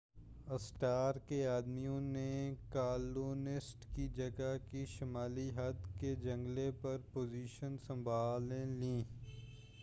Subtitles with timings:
[0.47, 2.31] Stark کے آدمیوں نے
[2.69, 8.65] کالونسٹ کی جگہ کی شُمالی حد کے جنگلے پر پوزیشنز سنبھال لیں